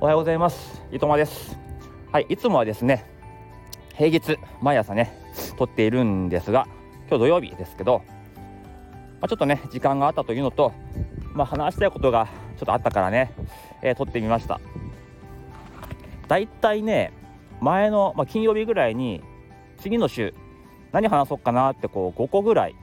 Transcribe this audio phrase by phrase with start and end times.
[0.00, 0.80] おはようございます。
[0.90, 1.58] 伊藤間です。
[2.12, 3.04] はいいつもはですね
[3.96, 5.12] 平日毎朝ね
[5.58, 6.68] 撮っているんですが
[7.08, 8.04] 今日土曜日ですけど、
[9.20, 10.72] まあ、ちょっとね時間があったというのと
[11.34, 13.32] まあ、話したいことがちょっとあったからね、
[13.82, 14.60] えー、撮ってみました。
[16.28, 17.12] だいたいね
[17.60, 19.20] 前の、まあ、金曜日ぐらいに
[19.78, 20.32] 次の週
[20.92, 22.76] 何話そうかなってこう5個ぐらい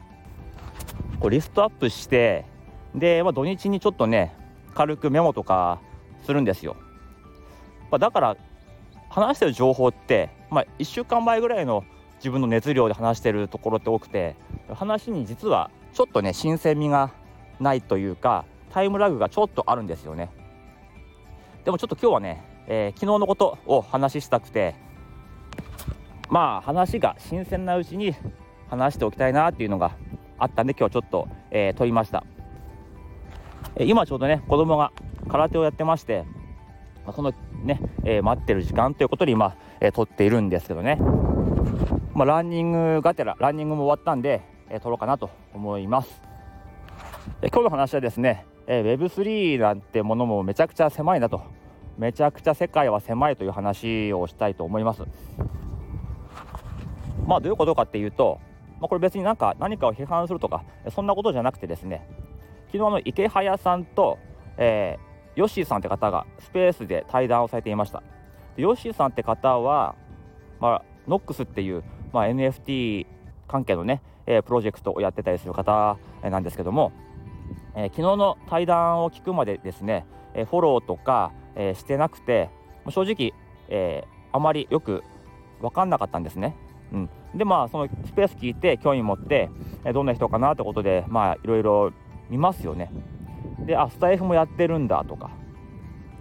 [1.22, 2.44] こうリストアップして
[2.94, 4.36] で、まあ、土日にちょっとね
[4.74, 5.80] 軽くメモとか
[6.26, 6.76] するんですよ。
[7.96, 8.36] まあ、だから
[9.10, 11.86] 話してる情報って、まあ、1週間前ぐらいの
[12.18, 14.36] 自分の熱量で話してるところって多くて
[14.74, 17.14] 話に実はちょっとね新鮮味が
[17.62, 20.30] ないというかタイムラグがちょっとあるんですよね。
[21.64, 24.76] でもちょっと今日はね、えー、昨日のことを話したくて
[26.30, 28.14] まあ話が新鮮なうちに
[28.70, 29.96] 話しておきたいなっていうのが
[30.38, 32.26] あったんで今日ちょっと、えー、撮りました、
[33.78, 34.92] えー、今ちょうどね子供が
[35.30, 36.26] 空手をやってまして
[37.06, 40.98] まあ、そのね、えー、待ってる時間ということで今、えー、撮っているんですけどね、
[42.14, 46.22] まあ、ランニングがてらランニングも終わったんで、えー、撮ろうかなと思います、
[47.42, 51.42] え今日の話はですね、え Web3 なんてものもめちゃくちゃ狭いなと。
[51.98, 55.04] めちゃくちゃ世界は狭いという話をしたいと思います。
[57.26, 58.40] まあどういうことかっていうと、
[58.80, 62.06] まあ、これ別になんか何かを批判するとかそんなことじゃなくてですね
[62.68, 64.20] 昨日の池早さんと、
[64.58, 68.02] えーヨッシーさんって方がスペースで対談をされていました
[68.58, 69.96] ヨッシーさんって方は、
[70.60, 71.84] まあ、ノックスっていう、
[72.14, 73.06] まあ、NFT
[73.48, 76.92] 関係のね、えー、プロジェクトをやってたりする方なんですけども、
[77.76, 82.50] えー、昨日の対談を聞くまでですね、えー、フォローとか、えー、してなくて
[82.90, 83.34] 正直、
[83.68, 85.04] えー、あまりよく
[85.62, 86.56] 分かんなかったんですね。
[86.94, 89.50] うん、でまあそのスペース聞いて興味持って、
[89.84, 91.92] えー、どんな人かなってことでまあいろいろ
[92.30, 92.92] 見ますよね。
[93.60, 95.32] であスタイフもやってるんだとか、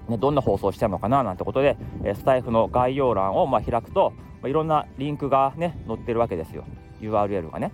[0.08, 6.64] ね、どんな放送してるのかななんてことで、えスタイフの概要欄をま開くと、まあ、いろんなリンクがね載ってるわけですよ。
[7.00, 7.72] URL がね。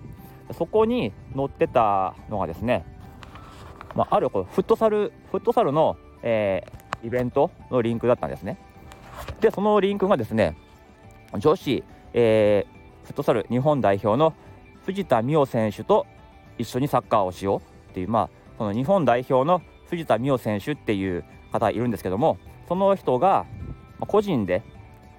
[0.53, 2.85] そこに載ってたのがですね、
[3.95, 8.57] まあ、あるこフットサルフットサルの、えー、イベントのリンクだったんですね。
[9.39, 10.57] でそのリンクがですね
[11.37, 14.33] 女子、えー、フットサル日本代表の
[14.85, 16.05] 藤田美桜選手と
[16.57, 23.45] 一緒にサッカーをしようっていうまあその日本代表の藤田美桜選手っていう方いるんですけどもその人が
[23.99, 24.63] 個人で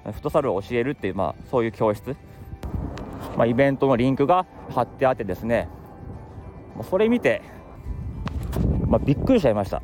[0.04, 2.16] フットサルを教えるっていう、まあ、そういう教室、
[3.36, 5.68] まあ、イベントのリンクが貼ってあってですね
[6.90, 7.42] それ見て、
[8.86, 9.82] まあ、びっくりしちゃいました。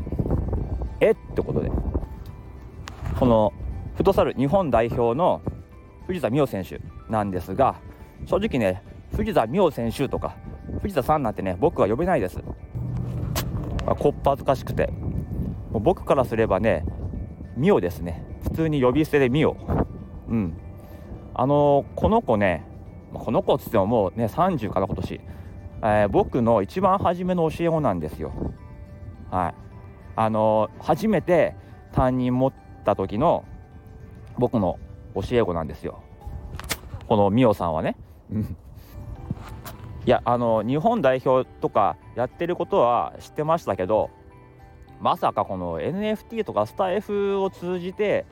[1.01, 1.71] えってことで
[3.19, 3.53] この
[3.95, 5.43] フットサル日本代表の
[6.07, 6.81] 藤田美桜選手
[7.11, 7.77] なんですが
[8.27, 8.83] 正直ね
[9.15, 10.37] 藤田美桜選手とか
[10.83, 12.43] 藤田さんなんてね僕は呼べないです。
[13.89, 14.93] まあ、こっぱずかしくて。
[15.71, 16.85] もう僕からすればね
[17.57, 18.23] ミオですね。
[18.43, 19.57] 普通に呼び捨てでミオ。
[20.29, 20.59] うん。
[21.35, 22.67] あのー、この子ね
[23.15, 25.21] この子っつってももうね30かな今年、
[25.83, 28.33] えー、僕の一番初めの教え子なんですよ。
[29.31, 29.55] はい。
[30.17, 31.55] あのー、初めて
[31.93, 32.53] 担任持っ
[32.85, 33.47] た時の
[34.37, 34.79] 僕の
[35.15, 36.03] 教え子なんですよ。
[37.09, 37.97] このミオさんはね。
[40.09, 44.09] いやあの日本代表とかやってることは知ってましたけど
[45.03, 48.25] まさかこの NFT とかスタイフを通じて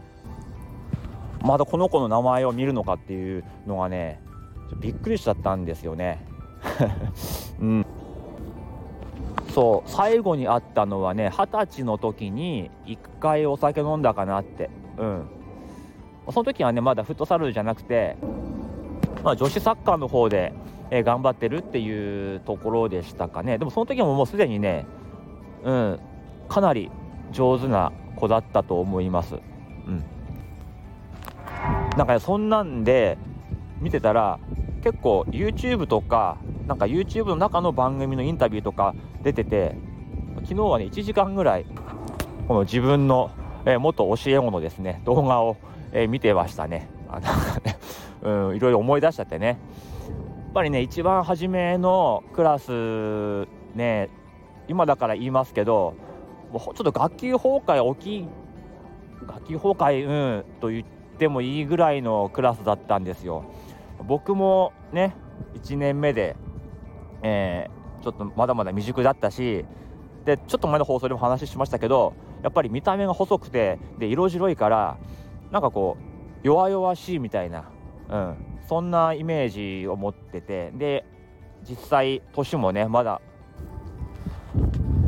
[1.42, 4.22] まだこの子の名前を見るのかっていうのがね
[4.80, 6.24] びっくりしちゃったんですよね。
[7.60, 7.86] うん、
[9.52, 14.70] そう最後に会ったのはね二十歳の時に1回お酒飲んだかなって。
[14.96, 15.26] うん。
[16.30, 18.16] その時はねまだフットサルじゃなくて、
[19.22, 20.52] まあ、女子サッカーの方で
[20.90, 24.86] え、頑張ってるっていうところでしたかねでもその時ももうすでにね、
[25.64, 26.00] うん、
[26.48, 26.90] かなり
[27.32, 29.34] 上手な子だったと思います。
[29.34, 30.04] うん、
[31.96, 33.18] なんか、そんなんで
[33.80, 34.38] 見てたら
[34.82, 39.76] 結構 YouTube とかなんか YouTube の中の番組のインタビューとか出てて
[40.42, 41.66] 昨日はね1時間ぐらい
[42.48, 43.30] この自分の、
[43.64, 45.56] え、元教え子のですね動画を、
[45.92, 46.88] え、見てましたね。
[47.08, 47.75] あなんかね、
[48.26, 49.56] うん、いろいろ思い出しちゃってねやっ。
[50.52, 54.10] ぱりね一番初めのクラスね
[54.68, 55.94] 今だから言いますけど
[56.50, 58.28] もうちょっと学級崩壊起きい
[59.26, 60.84] 学級崩壊うんと言っ
[61.18, 63.44] てもいいぐらいのクラスだったんですよ。
[64.04, 65.14] 僕もね
[65.54, 66.36] 1年目で、
[67.22, 69.64] えー、ちょっとまだまだ未熟だったし
[70.24, 74.98] でちょっと前の放送でも話しましたけどやっぱり見た目が細くてで色白いから
[75.50, 75.96] なんかこ
[76.42, 77.64] う弱々しいみたいな、
[78.08, 78.36] うん、
[78.68, 81.04] そんなイメージを持っててで
[81.68, 83.20] 実際年もねまだ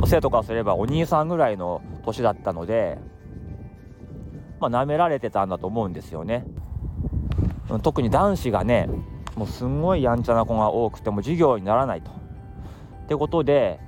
[0.06, 2.99] 生徒からすればお兄さんぐらいの年だったので
[4.61, 6.45] まあ、舐められてたんだと思うんですよね。
[7.83, 8.89] 特に男子がね
[9.37, 12.11] もうすんごいやんちゃな子が多くても授業にならないと。
[12.11, 13.79] ってことで、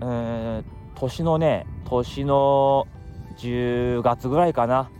[0.00, 0.64] えー、
[0.94, 2.86] 年のね年の
[3.38, 4.90] 10月ぐらいかな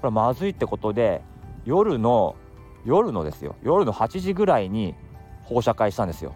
[0.00, 1.22] これまずいってことで
[1.64, 2.36] 夜の
[2.84, 3.56] 夜のですよ。
[3.62, 4.94] 夜の8時ぐらいに
[5.44, 6.34] 放射会したんですよ。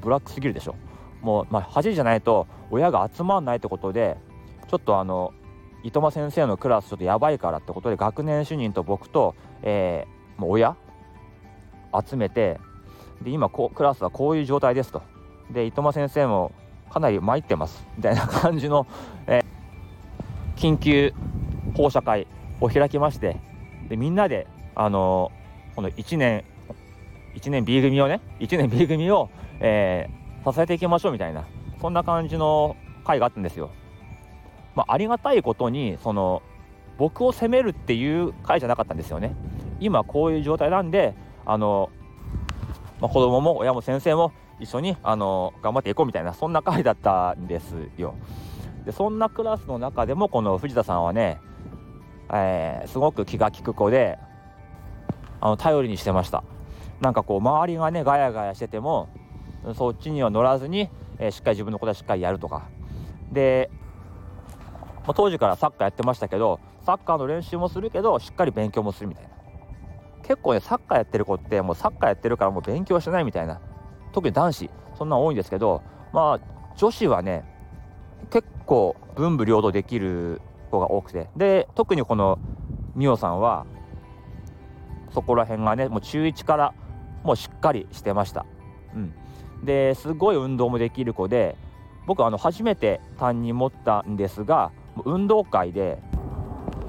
[0.00, 0.74] ブラックすぎるでしょ。
[1.22, 4.16] もう、まあ、8時じゃないと親が集まらないってことで
[4.68, 5.34] ちょっとあの
[5.82, 10.76] 糸間先生のクラスちょっとやばいからってことで学年主任と僕と、えー、もう親
[12.08, 12.58] 集めて
[13.22, 15.02] で今こクラスはこういう状態ですと。
[15.50, 16.52] で糸間先生も
[16.90, 17.86] かなり参ってます。
[17.96, 18.86] みたいな感じの、
[19.26, 21.12] えー、緊急
[21.76, 22.26] 放射会
[22.60, 23.36] を開きまして
[23.88, 24.46] でみんなで
[24.80, 25.30] あの、
[25.76, 26.44] この1年
[27.34, 29.30] 1年 B 組をね1年 B 組を、
[29.60, 31.44] えー、支えていきましょうみたいな
[31.80, 33.70] そんな感じの会があったんですよ。
[34.74, 36.42] まあ、ありがたいことにその
[36.98, 39.34] 僕を責めるっていう会じゃなかったんですよね。
[39.80, 41.14] 今こういう状態なんで
[41.46, 41.90] あの、
[43.00, 48.14] まあ、子供も親も先生も一緒にあの頑張っていこうみたいなそんな会だったんですよ。
[48.84, 51.40] でそんなクラスの中でもこの藤田さんはね、
[52.32, 54.18] えー、すごく気が利く子で
[55.40, 56.44] あの頼りにしてました。
[57.00, 59.08] なんかこう周りがねガヤガヤしてても
[59.74, 62.68] そっちには乗らずに、えー、しっかり自分のことはしっかりやるとか。
[63.32, 63.70] で、
[65.04, 69.30] まあ、当時からサッカーやってましたけどサッカーの練習もするけどしっかり勉強もするみたいな。
[70.22, 73.60] 結構ねサッカーやってる子ってもうサッカーやってるからもう勉強してないみたいな。
[74.12, 75.82] 特に男子そんな多いんですけど
[76.12, 77.44] まあ女子はね
[78.30, 80.40] 結構文武両道できる
[80.70, 81.28] 子が多くて。
[81.36, 82.38] で特にこの
[82.94, 83.66] 美桜さんは
[85.12, 86.74] そこら辺がねもう中1から
[87.22, 88.46] もうしっかりしてました。
[88.94, 89.14] うん、
[89.64, 91.56] ですごい運動もできる子で
[92.06, 94.72] 僕あの初めて担任持ったんですが
[95.04, 95.98] 運動会で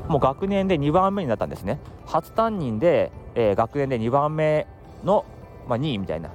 [0.08, 4.68] もう学年で2番目になったんですね初担任で、えー、学年で2番目
[5.04, 5.26] の、
[5.68, 6.32] まあ、2位みたいな、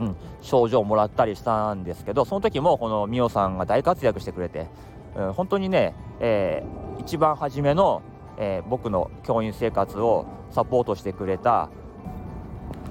[0.00, 4.68] うん、賞状をもらったりしたんですけどその時もこの美桜さんが大活躍してくれて、
[5.16, 8.02] うん、本当にね、えー、一番初めの、
[8.38, 11.70] えー、僕の教員生活をサポートしてくれた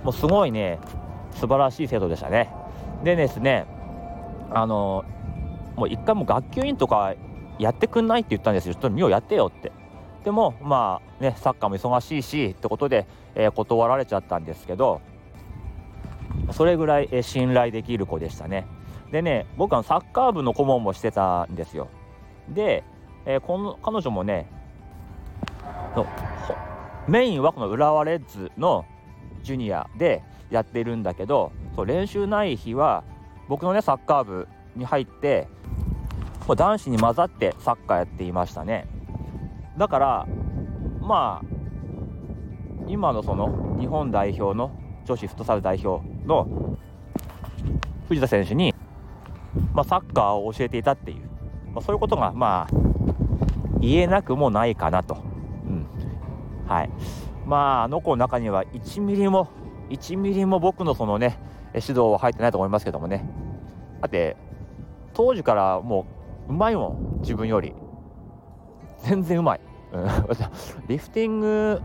[0.03, 0.79] もうすごいね
[1.31, 2.51] 素晴らしい生徒でしたね。
[3.03, 3.65] でですね
[4.51, 5.03] あの
[5.75, 7.13] もう一回も学級委員とか
[7.59, 8.73] やってくんないって言ったんですよ。
[8.73, 9.71] ちょっと見ようやってよって。
[10.23, 13.05] でもまあねサッカーも忙しいしってことで、
[13.35, 15.01] えー、断られちゃったんですけど
[16.51, 18.65] それぐらい、えー、信頼できる子でしたね。
[19.11, 21.89] でね僕はサッカー部の顧問もしてたんですよ。
[22.49, 22.83] で、
[23.25, 24.47] えー、この彼女もね
[25.95, 26.05] の
[27.07, 28.85] メインはこの浦和レッズの
[29.43, 33.03] ジュニアでやってるんだけどそう練習ない日は
[33.47, 35.47] 僕のねサッカー部に入って
[36.47, 38.87] もう男子に混ざってサッカーやっていましたね。
[39.77, 40.27] だから
[41.01, 41.55] まあ
[42.87, 44.71] 今のその日本代表の
[45.05, 46.77] 女子フットサル代表の
[48.07, 48.73] 藤田選手に、
[49.73, 51.17] まあ、サッカーを教えていたっていう、
[51.73, 52.75] まあ、そういうことがまあ
[53.79, 55.17] 言えなくもないかなと、
[56.67, 56.89] はい。
[57.45, 59.49] まああの子の中には1ミリも
[59.89, 61.37] 1ミリも僕のそのね
[61.73, 63.27] 指導は入ってないと思いますけどもね。
[64.01, 64.35] だって
[65.13, 66.05] 当時からも
[66.47, 67.73] ううまいもん自分より。
[68.99, 69.59] 全然うまい、
[69.93, 70.07] うん、
[70.87, 71.81] リフティング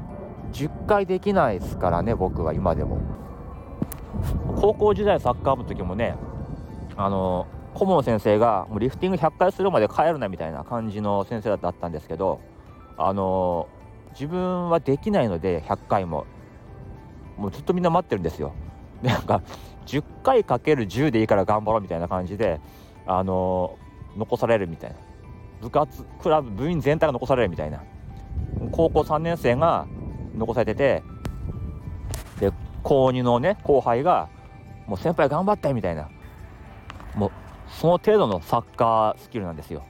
[0.52, 2.99] 10回できないですからね僕は今でも。
[4.61, 6.16] 高校時代サッカー部の時もね
[6.97, 12.40] あの顧問先生がもうリフティング100回するまで帰るなみたいな感じの先生だったんですけど
[12.97, 13.69] あの
[14.12, 16.26] 自分はできないので100回も。
[17.37, 18.52] もうずっとみんな待ってるんですよ。
[19.02, 19.43] で なんか
[19.87, 22.61] 10回かける10でいいから頑張ろうみたいな感じで
[23.07, 23.79] あの
[24.17, 24.97] 残されるみたいな。
[25.62, 27.83] 部活クラブ部員全体が残されるみたいな。
[28.73, 29.87] 高校3年生が
[30.37, 31.02] 残されてて
[32.40, 32.52] で
[32.83, 34.29] 高2のね後輩が
[34.87, 36.09] もう先輩頑張ってみたいな。
[37.14, 37.31] もう
[37.69, 39.85] その程度のサッカースキルなんですよ、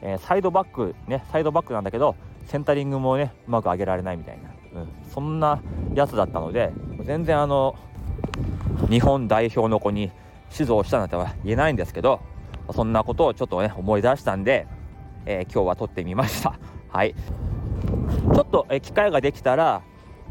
[0.00, 2.16] えー、サイドバックねサイドバックなんだけど
[2.50, 5.62] センタリングもねうまく上げられないみたいな、うん、そんな
[5.94, 6.72] やつだったので
[7.04, 7.76] 全然あの
[8.88, 10.10] 日本代表の子に
[10.52, 12.20] 指導したなんては言えないんですけど
[12.74, 14.66] そんなことをちょっとね思い出したんで、
[15.26, 16.58] えー、今日は撮ってみました。
[16.90, 17.14] はい。
[18.34, 19.82] ちょっと、え機会ができたら、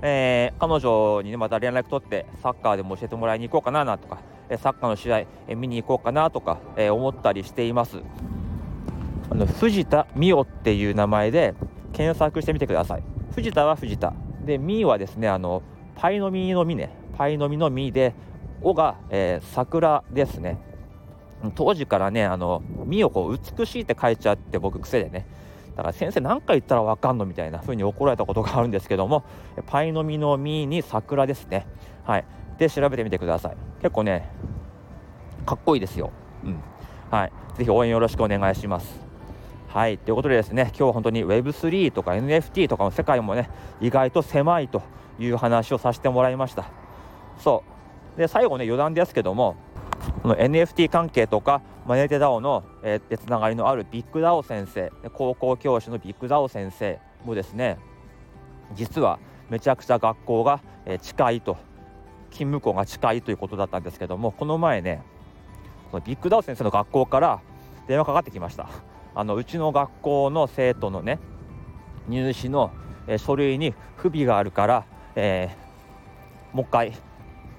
[0.01, 8.01] えー、彼女に、ね、また連絡取ってサッカーでも教えてもらいに行こうかなとか、えサッカーの試合、え見に行こうかなとか、え思ったりしています。
[9.29, 11.53] あの藤田美桜っていう名前で
[11.99, 13.03] 検索してみてください。
[13.35, 14.13] 藤田は藤田。
[14.45, 15.61] で美はですねあの
[15.95, 16.95] パイの実の実ね。
[17.17, 18.13] パイの実の実で
[18.63, 20.59] 「お」が、えー、桜ですね。
[21.55, 25.25] 当時からねあの「実をこう美しいって書いちゃって僕癖でね。
[25.75, 29.25] だから先生何回言ったら分かんのみたいな風に怒られたことがあるんですけども
[29.67, 31.67] パイの実の実に桜ですね。
[32.05, 32.25] はい。
[32.57, 33.57] で調べてみてください。
[33.81, 34.31] 結構ね
[35.45, 36.11] かっこいいですよ。
[36.45, 36.61] うん。
[37.11, 37.31] はい。
[37.57, 39.08] ぜひ応援よろしくお願いします。
[39.69, 39.99] はい。
[39.99, 44.81] ということでですね今日は本当に Web3 とか NFT とかの世界もね意外と狭いと
[45.19, 46.71] いう話をさせてもらいました。
[47.37, 47.63] そ
[48.17, 48.19] う。
[48.19, 49.55] で最後ね余談ですけども
[50.23, 57.77] この NFT 関係とかマネテ DAO の、えー、つながりのあるビッグ DAO 先生高校教師のビッグ DAO 先生もですね
[58.73, 59.19] 実は
[59.51, 61.57] めちゃくちゃ学校が、えー、近いと
[62.31, 65.03] 勤務校が近いということだったんですけどもこの前ね
[65.91, 67.39] このビッグ DAO 先生の学校から
[67.87, 68.67] 電話かかってきました。
[69.15, 71.19] あのうちの学校の生徒のね
[72.07, 72.71] 入試の、
[73.07, 74.85] え、書類に不備があるから、
[75.15, 76.93] えー、もう一回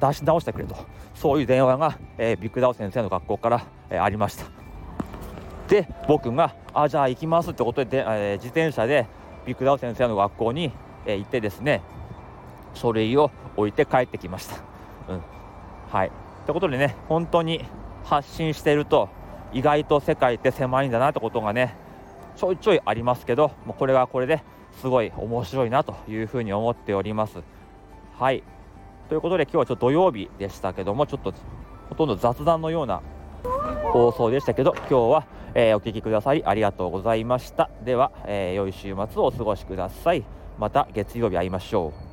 [0.01, 0.77] 出し直してくれと。
[1.15, 4.47] そういう電話が、えー、ビッグダウ先生の学校から、えー、ありました。
[5.69, 9.07] で僕があじゃあ行きますってことでで、え、自転車で
[9.47, 10.73] ビッグダウ先生の学校に、
[11.07, 11.83] え、行ってですね
[12.75, 14.57] 書類を置いて帰ってきました、
[15.09, 15.23] うん、
[15.91, 16.11] はい。
[16.47, 17.65] ということでね本当に
[18.05, 19.09] 発信していると
[19.53, 21.75] 意外と世界って狭いんだなってことがね
[22.37, 24.43] ちょいちょいありますけどもうこれはこれで
[24.81, 27.43] すごい面白いなというふうに思っております。
[28.19, 28.43] はい。
[29.09, 31.35] ということで今日はちょっと土曜日でしたけどもちょっと
[31.89, 33.03] ほとんど雑談のような
[33.93, 37.69] 放送でしたけど今日は、えー、お聴きくださりありがとうございました。
[37.85, 40.25] では、えー、良い週末をお過ごしください。
[40.59, 42.10] また月曜日会いましょう。